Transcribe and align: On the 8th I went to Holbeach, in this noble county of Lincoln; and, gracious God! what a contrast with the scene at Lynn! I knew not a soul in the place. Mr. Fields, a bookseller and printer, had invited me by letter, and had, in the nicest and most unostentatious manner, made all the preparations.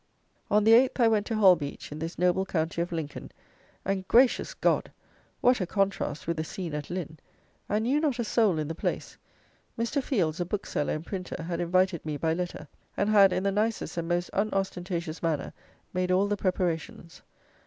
On 0.49 0.63
the 0.63 0.71
8th 0.71 0.99
I 0.99 1.07
went 1.07 1.27
to 1.27 1.35
Holbeach, 1.35 1.91
in 1.91 1.99
this 1.99 2.17
noble 2.17 2.43
county 2.43 2.81
of 2.81 2.91
Lincoln; 2.91 3.31
and, 3.85 4.07
gracious 4.07 4.55
God! 4.55 4.91
what 5.41 5.61
a 5.61 5.67
contrast 5.67 6.25
with 6.25 6.37
the 6.37 6.43
scene 6.43 6.73
at 6.73 6.89
Lynn! 6.89 7.19
I 7.69 7.77
knew 7.77 7.99
not 7.99 8.17
a 8.17 8.23
soul 8.23 8.57
in 8.57 8.67
the 8.67 8.73
place. 8.73 9.15
Mr. 9.77 10.01
Fields, 10.01 10.39
a 10.41 10.45
bookseller 10.45 10.93
and 10.95 11.05
printer, 11.05 11.43
had 11.43 11.59
invited 11.61 12.03
me 12.03 12.17
by 12.17 12.33
letter, 12.33 12.67
and 12.97 13.11
had, 13.11 13.31
in 13.31 13.43
the 13.43 13.51
nicest 13.51 13.95
and 13.95 14.07
most 14.07 14.31
unostentatious 14.33 15.21
manner, 15.21 15.53
made 15.93 16.09
all 16.09 16.25
the 16.25 16.35
preparations. 16.35 17.21